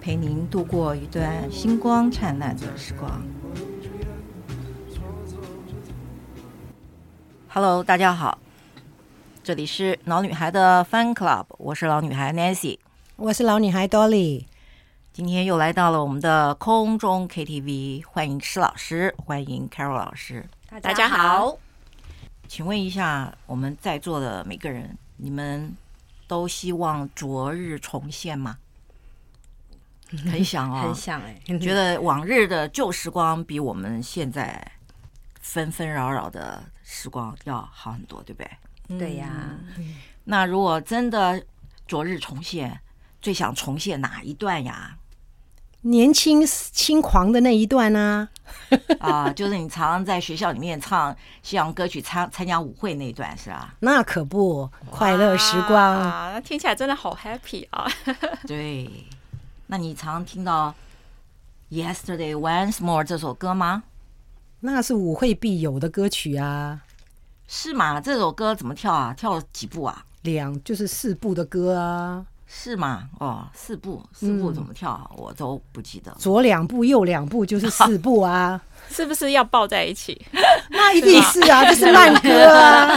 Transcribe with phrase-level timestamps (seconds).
[0.00, 3.22] 陪您度过一段星光灿烂的时光。
[7.48, 8.38] Hello，大家好，
[9.42, 12.78] 这里是老女孩的 Fun Club，我是老女孩 Nancy，
[13.16, 14.44] 我是老女孩 Dolly。
[15.12, 20.46] 今天又来到了我们的空中 KTV，欢迎施老师，欢迎 Carol 老师，
[20.80, 21.58] 大家好。
[22.46, 25.74] 请问一下，我们在座的每个人，你们
[26.28, 28.58] 都希望昨日重现吗？
[30.30, 34.72] 很想哦，很想哎，觉得往日的旧时光比我们现在
[35.40, 38.98] 纷纷扰扰的时光要好很多，对不对？
[38.98, 39.28] 对呀。
[40.24, 41.42] 那如果真的
[41.86, 42.80] 昨日重现，
[43.20, 44.96] 最想重现哪一段呀？
[45.82, 48.28] 年轻轻狂的那一段呢？
[48.98, 53.74] 啊，就是你常常在学校里面唱西洋歌曲参参加舞会那一段是吧？
[53.80, 57.86] 那可不，快乐时光啊，那听起来真的好 happy 啊！
[58.48, 58.90] 对，
[59.70, 60.74] 那你常听到
[61.74, 63.82] 《Yesterday Once More》这首歌吗？
[64.60, 66.82] 那是舞会必有的歌曲啊。
[67.46, 68.00] 是吗？
[68.00, 69.12] 这首歌怎么跳啊？
[69.12, 70.06] 跳了几步啊？
[70.22, 72.24] 两就是四步的歌啊。
[72.50, 73.10] 是吗？
[73.20, 74.98] 哦，四步，四步怎么跳？
[75.12, 76.10] 嗯、我都不记得。
[76.18, 78.58] 左两步，右两步，就是四步啊！
[78.88, 80.24] 是不是要抱在一起？
[80.70, 82.96] 那一定是啊， 这是慢歌啊！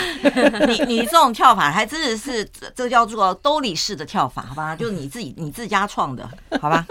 [0.65, 4.73] 你你这种跳法还真的是，这叫做兜里式的跳法，好吧？
[4.73, 6.29] 就是你自己你自家创的，
[6.61, 6.87] 好吧？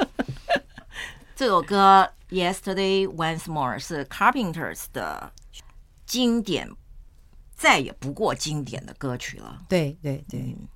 [1.35, 5.33] 这首歌《Yesterday Once More》是 Carpenters 的
[6.05, 6.71] 经典，
[7.57, 9.63] 再也不过经典的歌曲了。
[9.67, 10.41] 对对对。
[10.41, 10.69] 嗯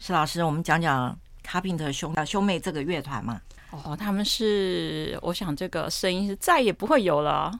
[0.00, 1.16] 施老师，我们讲讲
[1.46, 3.40] Carpenter 兄兄妹这个乐团嘛。
[3.70, 7.52] 哦，他们是，我想这个声音是再也不会有了。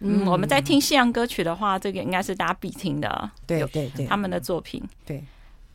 [0.00, 3.30] 嗯，我们在听西洋歌曲的话，这个应该是大家必听的。
[3.46, 4.82] 对对对，他们的作品。
[5.04, 5.22] 对，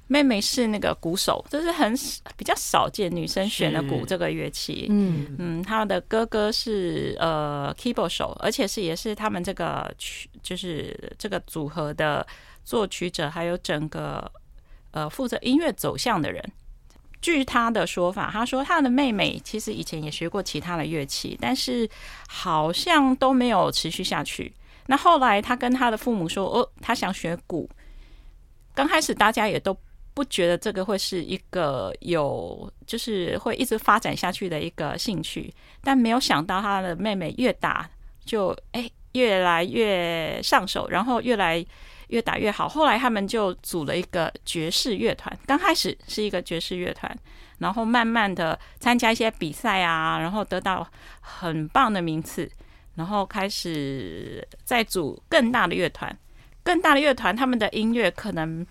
[0.08, 1.96] 妹妹是那个鼓手，这是很
[2.36, 4.88] 比较少见女生选的鼓这个乐器。
[4.90, 12.26] 嗯嗯，他们的哥哥是呃 keyboard 手，而且是也是他们这个曲，就是这个组合的
[12.66, 14.30] 作曲者，还有整个。
[14.92, 16.44] 呃，负责音乐走向的人，
[17.22, 21.88] 据他的说法，他说他的妹妹其实以前也学过其他的乐器，但是
[22.28, 24.52] 好像都没有持续下去。
[24.88, 27.70] 那后来他跟他的父母说，哦，他想学鼓。
[28.74, 29.78] 刚开始大家也都
[30.16, 37.88] 不觉得这个会是一个有，就是会一直发展下去的一个兴趣，但没有想到他的妹妹越大，
[38.26, 41.64] 就哎越来越上手，然后越来。
[42.10, 45.36] 越打越好，后来他们就组了一个爵士乐团。
[45.48, 47.18] 刚开始是一个爵士乐团，
[47.58, 50.88] 然后慢慢的参加一些比赛啊，然后得到
[51.22, 52.50] 很棒的名次，
[52.96, 56.16] 然后开始再组更大的乐团。
[56.62, 58.66] 更大的乐团，他们的音乐可能，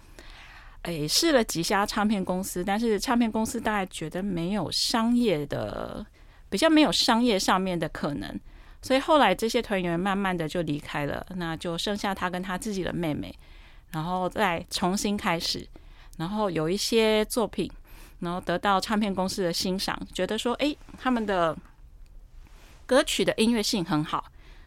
[0.83, 6.05] 诶，试了几家唱片公司，但是唱片公司大概觉得没有商业的，
[6.49, 8.41] 比较没有商业上面的可能。
[8.81, 13.35] 所以后来这些团员慢慢的就离开了，那就剩下他跟他自己的妹妹，
[13.91, 15.69] 然后再重新开始，
[16.17, 17.71] 然后有一些作品，
[18.21, 21.57] 然后得到唱片公司的欣赏，觉得说，哎，他们的
[22.87, 24.25] 歌曲的音乐性很好，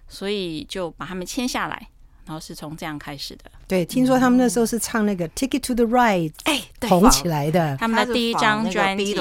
[0.07, 1.89] 所以就把他们签下来，
[2.25, 3.51] 然后是从这样开始的。
[3.67, 9.15] 对，听说他们那时候是唱那个《Ticket to the Ride》，哎，红起来的，他们的第一张专辑。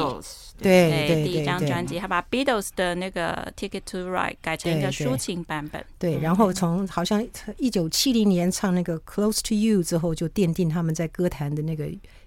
[0.63, 5.83] 对对，对，第一张专辑，他把 Beatles 的那个 Ticket to Ride 改成一个抒情版本。
[5.99, 7.27] 对，然后从好像
[7.57, 11.87] 一九七零年唱那个 Close to You 之后，就奠定他们在歌坛的那个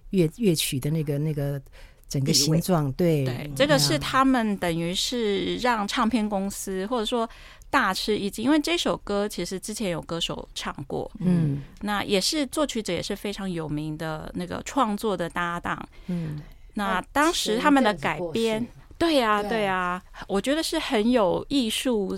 [0.10, 1.62] 乐乐曲的那个那个
[2.10, 2.92] 整个形状。
[2.94, 3.24] 对。
[3.24, 7.30] 对，这个是他们等于是让唱片公司或者说
[7.74, 16.40] 大吃一惊，因为这首歌其实之前有歌手唱过，嗯，那也是作曲者也是非常有名的那个创作的搭档，嗯。
[16.76, 18.64] 那当时他们的改编，
[18.96, 22.16] 对呀，对呀，我觉得是很有艺术。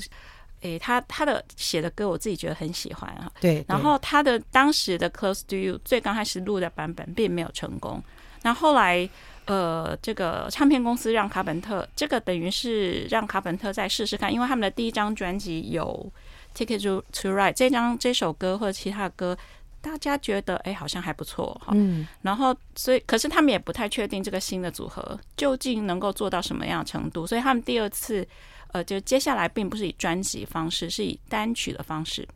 [0.62, 3.32] 诶，他他的写的歌，我自己觉得很喜欢啊。
[3.40, 3.64] 对。
[3.68, 8.04] 然后他的当时的《Close to You》最刚开始录的版本并没有成功。
[8.42, 9.08] 那后来，
[9.46, 16.12] 呃，这个唱片公司让卡本特，这个等于是让卡本特再试试看，因为他们的第一张专辑有
[16.58, 19.38] 《Ticket to to Ride》这张这首歌或者其他的歌。
[19.82, 21.72] 大家觉得哎，好像还不错哈。
[21.76, 27.28] 嗯，然后所以，可是他们也不太确定这个新的组合究竟能够做到什么样的程度。
[27.28, 28.28] 所以他们第二次
[28.72, 32.28] 呃，就接下来并不是以专辑方式，是以单曲的方式。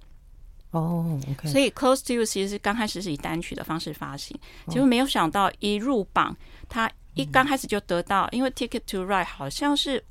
[0.69, 1.49] 哦、oh，OK。
[1.49, 10.03] 所以《Close to You》其实是刚开始是以单曲的方式发行，结果没有想到一入榜，他一刚开始就得到，因为《Ticket to Ride》好像是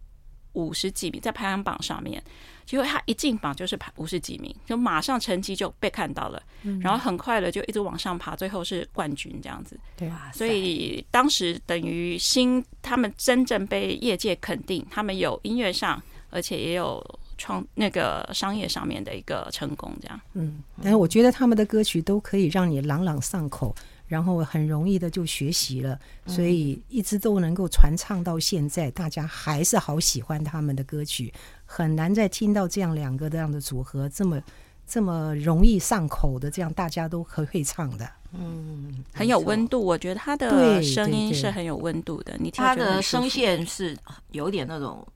[0.52, 2.22] 五十几名在排行榜上面，
[2.66, 6.42] 结果他一进榜就是排五十几名，就马上成绩就被看到了，
[6.80, 9.78] 然后很快的就一直往上爬，最后是冠军这样子。
[9.96, 17.04] 对啊，所以当时等于新他们真正被业界肯定，他们有音乐上，而且也有。
[17.40, 20.20] 创那个商业上面的一个成功，这样。
[20.34, 23.72] 嗯，但是我觉得他们的歌曲都可以让你朗朗上口，
[24.08, 31.32] 然后很容易的就学习了，所以一直都能够传唱到现在，大家还是好喜欢他们的歌曲，
[31.64, 34.42] 很难再听到这样两个这样的组合这么
[34.86, 38.10] 这么容易上口的，这样大家都可会唱的。
[38.32, 42.36] 嗯，很有温度，我觉得他的声音是很有温度的。
[42.38, 43.96] 你听他的声线是
[44.32, 45.06] 有点那种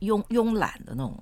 [0.00, 1.20] 慵慵懒的那种。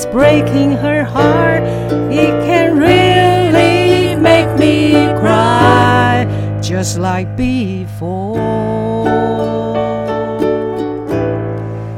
[0.00, 1.62] is breaking her heart.
[2.12, 6.26] It can really make me cry,
[6.62, 8.38] just like before.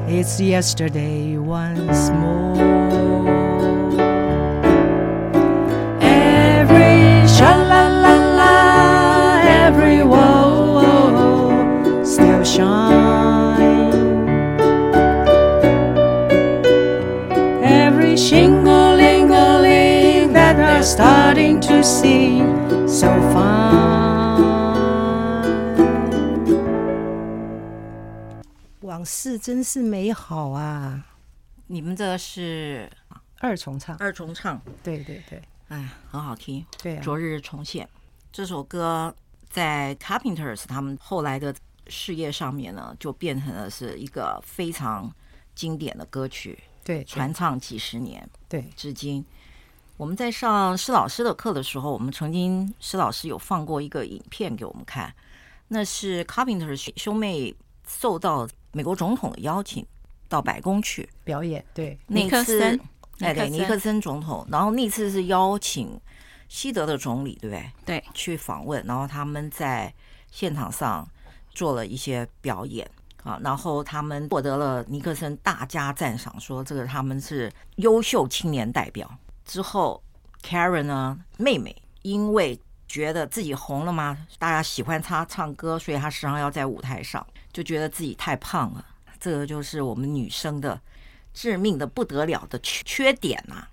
[0.08, 2.51] It's yesterday once more.
[20.82, 22.40] Are starting to see
[22.88, 24.42] so fine。
[28.80, 31.06] 往事真是美好啊！
[31.68, 32.90] 你们这是
[33.38, 36.66] 二重唱，二重唱，对对对，哎，很好听。
[36.82, 37.88] 对、啊，昨日重现
[38.32, 39.14] 这首歌
[39.48, 41.54] 在 Carpenters 他们后来的
[41.86, 45.08] 事业上面呢，就变成了是一个非常
[45.54, 46.58] 经典的歌曲。
[46.82, 49.24] 对，传唱几十年，对，至今。
[50.02, 55.14] 我们在上施老师的课的时候，我们曾经施老师有放过一个影片给我们看，
[55.68, 57.54] 那是 Carpenter 兄妹
[57.86, 59.86] 受到美国总统的邀请
[60.28, 61.64] 到白宫去表演。
[61.72, 62.60] 对，那次，
[63.20, 64.44] 哎，对，尼克森总统。
[64.50, 65.96] 然后那次是邀请
[66.48, 67.72] 西德的总理，对不对？
[67.86, 69.94] 对，去访问，然后他们在
[70.32, 71.08] 现场上
[71.54, 72.90] 做了一些表演。
[73.22, 79.08] 啊，然后他们获得了尼克森大加赞赏，说这个他们是优秀青年代表。
[79.44, 80.02] 之后
[80.42, 88.84] ，Karen 呢，妹妹因为觉得自己红了嘛，大家喜欢她唱歌，所以她时常要在舞台上，就觉得自己太胖了。
[89.20, 90.80] 这个就是我们女生的
[91.32, 93.68] 致命的不得了的缺缺点呐、啊。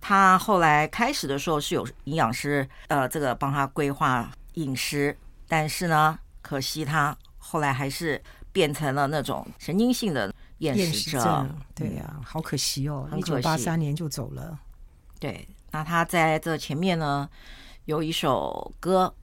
[0.00, 5.16] 她后来开始的时候是有营养师，呃，这个帮她规划饮食，
[5.46, 8.22] 但是呢，可惜她后来还是。
[8.50, 14.58] 变成了那种神经性的厌食症，对呀、啊，好可惜哦，一九八三年就走了。
[15.18, 17.28] 对，那他在这前面呢，
[17.86, 19.14] 有一首歌，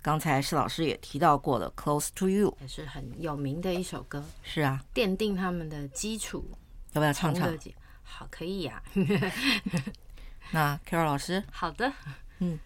[0.00, 4.24] 刚才施老师也提到过的《Close to You》，也是很有名的一首歌。
[4.42, 6.50] 是啊，奠定他们的基础。
[6.92, 7.48] 要不要唱唱？
[8.02, 8.94] 好，可以呀、啊。
[10.52, 11.92] 那 Carol 老师，好的，
[12.38, 12.58] 嗯。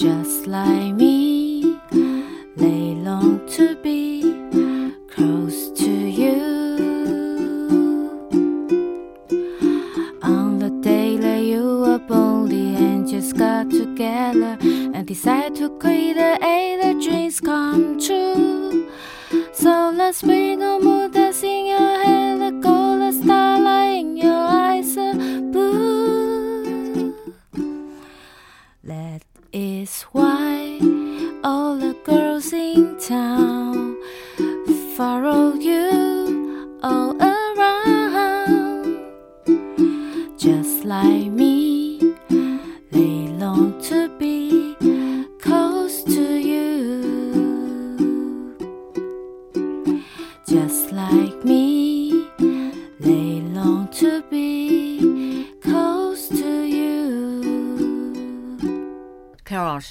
[0.00, 1.09] Just like me.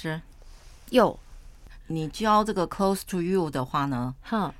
[0.00, 0.18] 师，
[0.88, 1.18] 有，
[1.88, 4.50] 你教这个 Close to You 的话呢，哼，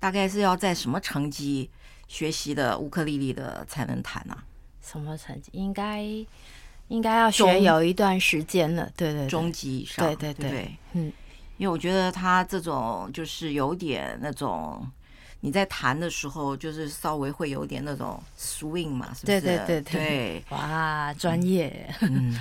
[0.00, 1.70] 大概是要在什么成绩
[2.08, 4.42] 学习的乌克丽丽的才能弹啊？
[4.82, 5.50] 什么成绩？
[5.52, 6.02] 应该
[6.88, 11.12] 应该要学有一段时间了，对对，对，中级以上，对对对，对嗯，
[11.58, 14.84] 因为我觉得他这种就是有点那种
[15.38, 19.40] 你在弹的时候，就是稍微会有点那种 swing 嘛，是不是？
[19.40, 20.44] 对对对对，对。
[20.48, 22.36] 哇，专业，嗯。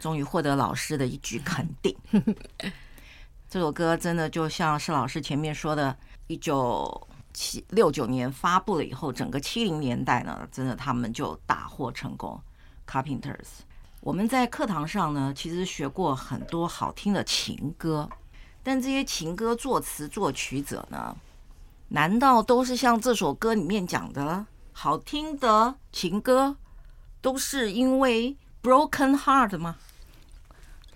[0.00, 1.96] 终于获得老师的一句肯定。
[3.48, 12.40] 这首歌真的就像是老师前面说的，一九七六九年发布了以后，整个七零年代呢，真的他们就大获成功。
[12.88, 13.60] Carpenters，
[14.00, 18.08] 我们在课堂上呢，其实学过很多好听的情歌，
[18.62, 21.16] 但这些情歌作词作曲者呢，
[21.88, 26.56] 难道都是像这首歌里面讲的，好听的情歌
[27.20, 29.76] 都是因为 broken heart 吗？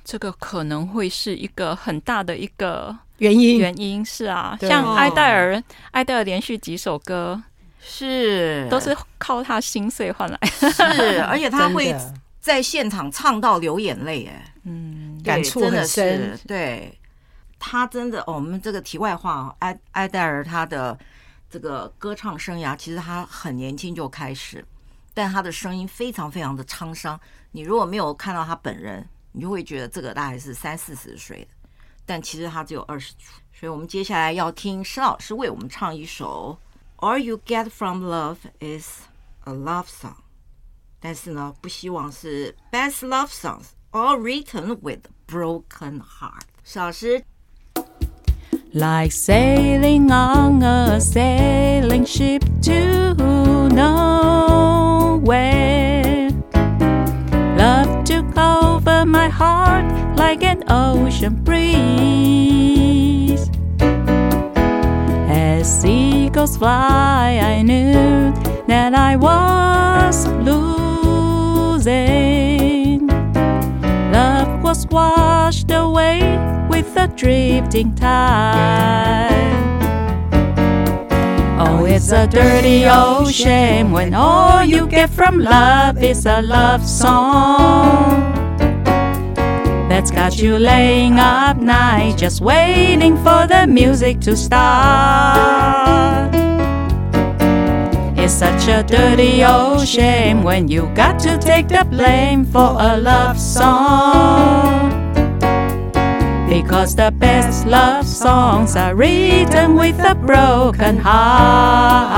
[0.05, 3.59] 这个可能会是一个很大的一个原因。
[3.59, 7.43] 原因是啊，像艾黛尔，艾黛尔连续几首歌
[7.81, 8.69] 是。
[8.69, 11.95] 都是靠他心碎换来，是， 而且他会
[12.39, 16.37] 在现场唱到流眼泪，哎，嗯，对感触真的很深。
[16.37, 16.99] 是，对，
[17.59, 20.99] 他真的哦，我们这个题外话，艾艾黛尔他的
[21.49, 24.63] 这个歌唱生涯，其实他很年轻就开始，
[25.15, 27.19] 但他的声音非常非常的沧桑。
[27.53, 31.48] 你如果没有看到他本人，你就会觉得这个大概是三四十岁的，
[32.06, 33.40] 但其实她只有二十出。
[33.54, 36.58] 所以我们接下来要听施老师为我们唱一首《
[37.06, 39.02] All You Get From Love Is
[39.44, 40.14] a Love Song》，
[41.00, 46.44] 但是呢，不希望是 Best Love Songs all written with broken heart。
[46.64, 47.24] 施老师。
[48.72, 53.16] Like sailing on a sailing ship to
[53.74, 54.50] nowhere.
[58.37, 59.85] Over my heart
[60.17, 61.85] like an ocean breeze.
[65.29, 68.33] As seagulls fly, I knew
[68.67, 70.67] that I was losing.
[74.13, 76.21] Love was washed away
[76.69, 79.35] with the drifting tide.
[81.97, 88.35] It's a dirty old shame when all you get from love is a love song.
[89.89, 96.35] That's got you laying up night just waiting for the music to start.
[98.19, 102.97] It's such a dirty old shame when you got to take the blame for a
[102.97, 104.94] love song.
[106.55, 112.15] Because the best love songs are written with a broken heart.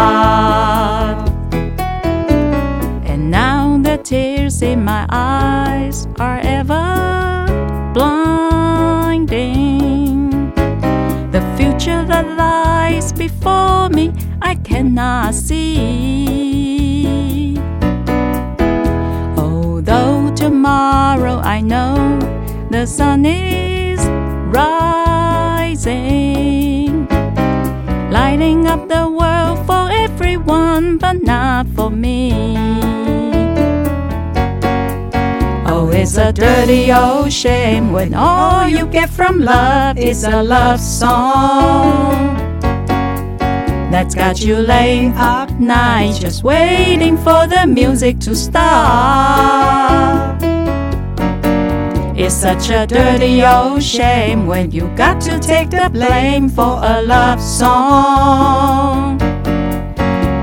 [3.08, 7.46] And now the tears in my eyes are ever
[7.94, 9.32] blinding.
[11.32, 14.12] The future that lies before me,
[14.42, 16.76] I cannot see.
[19.38, 22.18] Although tomorrow I know
[22.70, 23.65] the sun is
[25.86, 27.06] rising,
[28.10, 32.32] lighting up the world for everyone, but not for me.
[35.68, 40.80] Oh, it's a dirty old shame when all you get from love is a love
[40.80, 42.34] song.
[43.90, 49.76] That's got you laying up nights just waiting for the music to stop.
[52.15, 57.01] It's such a dirty old shame when you got to take the blame for a
[57.01, 59.17] love song.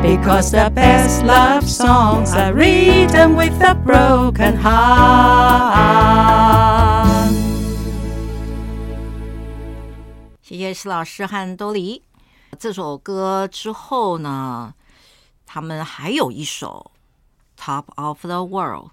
[0.02, 5.38] Because the best love songs are written with a broken heart.
[10.42, 12.02] 谢谢施老师和兜里。
[12.58, 14.72] 这首歌之后呢，
[15.44, 16.90] 他们还有一首《
[17.62, 18.90] Top of the World》，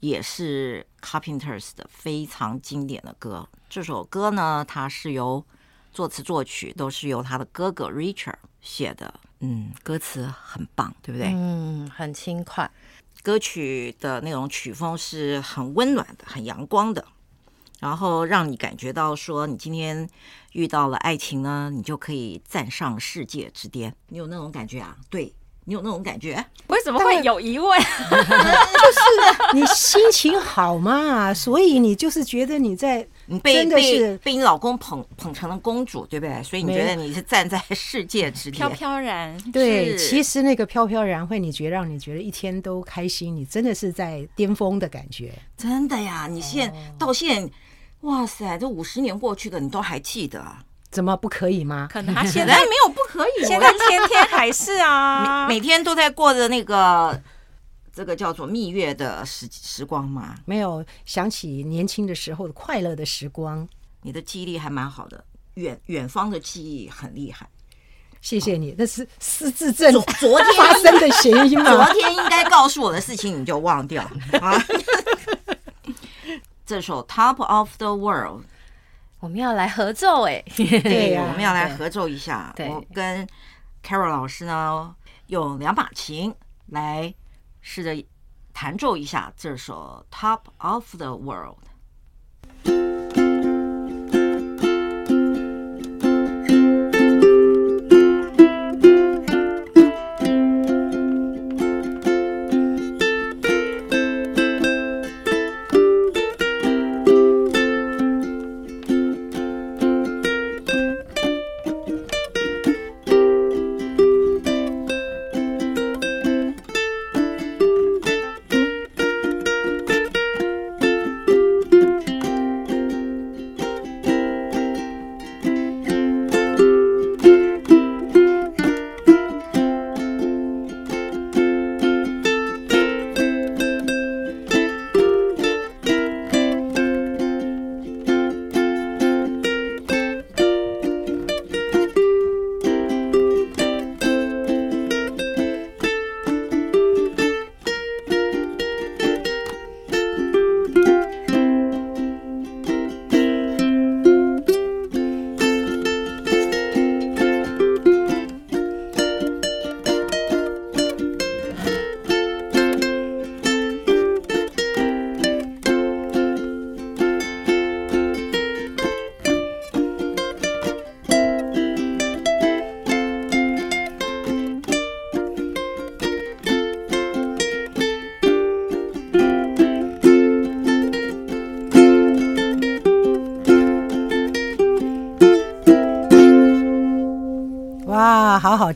[0.00, 3.47] 也是 Carpenters 的非常经典的歌。
[3.69, 5.43] 这首歌呢，它是由
[5.91, 9.13] 作词作曲都是由他的哥哥 Richard 写的。
[9.39, 11.31] 嗯，歌词很棒，对不对？
[11.33, 12.69] 嗯，很轻快。
[13.21, 17.05] 歌曲的那种曲风是很温暖的，很阳光的。
[17.79, 20.09] 然后让你感觉到说，你今天
[20.53, 23.95] 遇到了爱情呢，你就可以站上世界之巅。
[24.07, 24.97] 你有那种感觉啊？
[25.11, 25.31] 对，
[25.67, 26.33] 你有那种感觉？
[26.67, 27.77] 为什么会有疑问？
[28.09, 36.41] 就是你心情好嘛，所以你就是觉得你在 你被被被你老公捧捧成了公主，对不对？
[36.41, 39.37] 所以你觉得你是站在世界之巅，飘飘然。
[39.51, 45.33] 对，其实那个飘飘然会你觉得让你觉得一天都开心，你真的是在巅峰的感觉。
[45.57, 47.53] 真的呀，你现在到现在。
[48.01, 50.63] 哇塞，这五十年过去了你都还记得啊？
[50.89, 51.87] 怎么不可以吗？
[51.91, 57.19] 可能他现在 没有不可以，现在天天还是啊，每每天都在过着那个
[57.93, 60.35] 这个叫做蜜月的时时光嘛。
[60.45, 63.67] 没有想起年轻的时候的快乐的时光。
[64.01, 65.23] 你的记忆力还蛮好的，
[65.55, 67.49] 远远方的记忆很厉害。
[68.21, 71.85] 谢谢你，那是失智症昨昨天发生的谐音吗？
[71.85, 74.03] 昨天应该告诉我的事情你就忘掉
[74.41, 74.63] 啊。
[76.65, 78.41] 这首《Top of the World》，
[79.19, 82.53] 我们要来合奏哎， 对呀，我们要来合奏一下。
[82.59, 83.27] 我跟
[83.83, 84.95] Carol 老师呢，
[85.27, 86.33] 用两把琴
[86.67, 87.13] 来
[87.61, 88.05] 试着
[88.53, 91.57] 弹奏一下这首《Top of the World》。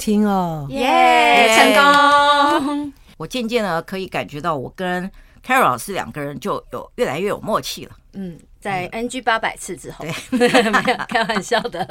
[0.01, 1.55] 听哦，耶、yeah！
[1.55, 2.91] 成功！
[3.17, 5.07] 我渐渐的可以感觉到，我跟
[5.45, 7.95] Carol 老师两个人就有越来越有默契了。
[8.13, 11.87] 嗯，在 NG 八百次之后，对，没有开玩笑的。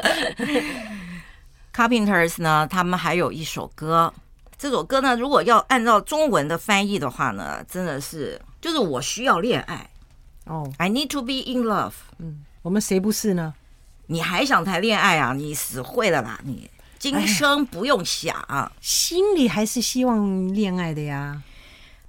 [1.73, 4.13] Carpenters 呢，他们还有一首歌，
[4.59, 9.89] 这首歌呢，如果要按照中文的翻译的话呢，真的是就是我需要恋爱
[10.47, 11.93] 哦、oh.，I need to be in love。
[12.19, 13.55] 嗯，我们谁不是呢？
[14.09, 15.33] 你还想谈恋爱啊？
[15.33, 16.69] 你死会了啦你！
[17.01, 21.43] 今生不用想，哎，心里还是希望恋爱的呀。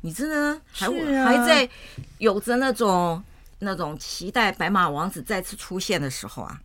[0.01, 1.69] 你真的还、啊、还在
[2.17, 3.23] 有着那种
[3.59, 6.59] 那种期待白马王子再次出现的时候啊？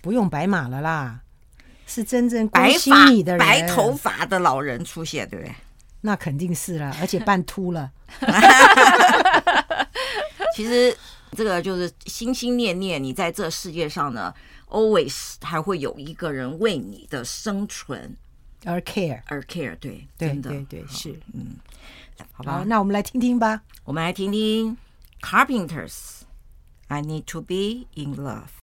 [0.00, 1.20] 不用白马了啦，
[1.86, 5.54] 是真正白心你的人，白头发的老人出现，对不对？
[6.00, 7.90] 那肯定是了，而且半秃了。
[10.54, 10.96] 其实
[11.36, 14.34] 这个就是心心念念，你在这世界上呢。
[14.68, 18.16] Always 还会有一个人为你的生存
[18.64, 21.54] 而 care，而 care，对，对，真的，对，对，是，嗯，
[22.32, 24.76] 好吧，好，那我们来听听吧，我们来听听
[25.20, 26.22] Carpenters,
[26.88, 28.65] I need to be in love.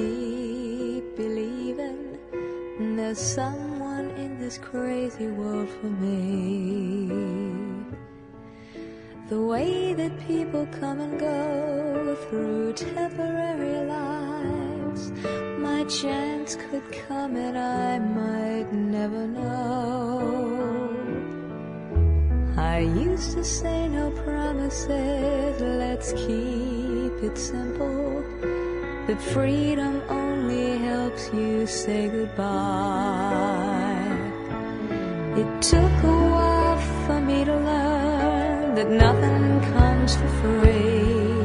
[0.00, 2.18] Keep believing
[2.96, 7.08] there's someone in this crazy world for me.
[9.28, 15.12] The way that people come and go through temporary lives,
[15.58, 20.60] my chance could come and I might never know.
[22.56, 28.59] I used to say no promises, let's keep it simple.
[29.10, 32.46] That freedom only helps you say goodbye.
[35.36, 41.42] It took a while for me to learn that nothing comes for free.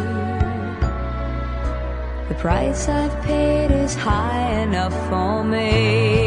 [2.29, 6.24] The price I've paid is high enough for me.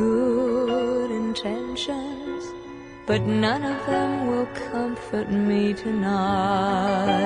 [0.00, 2.42] Good intentions,
[3.06, 7.20] but none of them will comfort me tonight.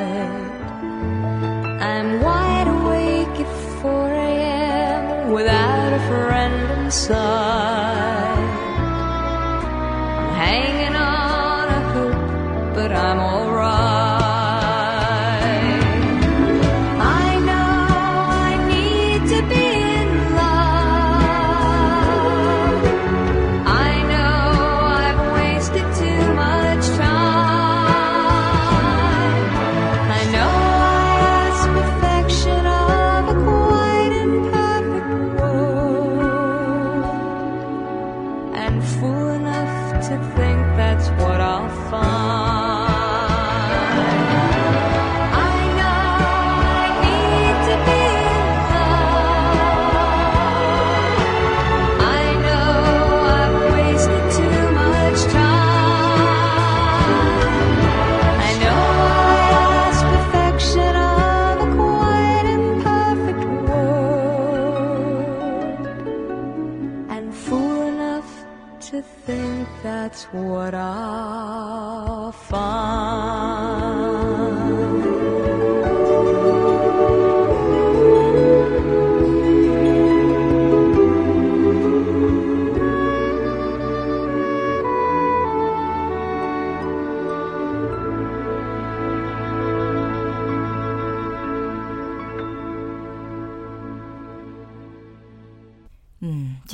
[1.90, 5.32] I'm wide awake at 4 a.m.
[5.38, 7.73] without a friend in sight.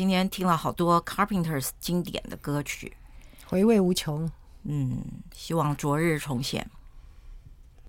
[0.01, 2.97] 今天听了好多 Carpenters 经典的歌曲，
[3.45, 4.27] 回味无穷。
[4.63, 6.67] 嗯，希望昨日重现。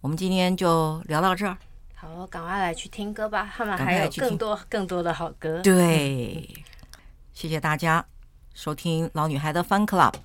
[0.02, 1.58] 我们今天就聊到这儿。
[1.96, 5.62] 好，赶快来去听歌吧，他们还有赶快去听更多更多的好歌。
[5.62, 6.50] 对，
[7.32, 8.06] 谢谢大家
[8.54, 10.16] 收听老女孩的 Fun Club，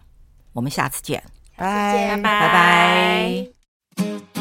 [0.55, 1.23] 我们下次见，
[1.55, 3.49] 拜下次见拜
[3.95, 4.36] 拜。